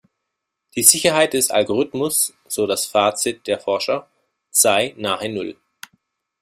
Die 0.73 0.81
Sicherheit 0.81 1.33
des 1.33 1.51
Algorithmus, 1.51 2.33
so 2.47 2.65
das 2.65 2.87
Fazit 2.87 3.45
der 3.45 3.59
Forscher, 3.59 4.09
sei 4.49 4.95
„nahe 4.97 5.29
Null“. 5.31 5.57